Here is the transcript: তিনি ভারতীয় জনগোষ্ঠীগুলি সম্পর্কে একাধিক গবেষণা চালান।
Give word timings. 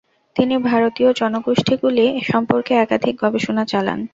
তিনি 0.35 0.55
ভারতীয় 0.69 1.09
জনগোষ্ঠীগুলি 1.19 2.05
সম্পর্কে 2.31 2.73
একাধিক 2.75 3.15
গবেষণা 3.23 3.63
চালান। 3.65 3.99